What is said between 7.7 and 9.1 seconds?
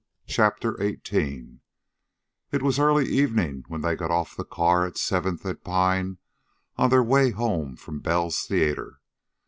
from Bell's Theater.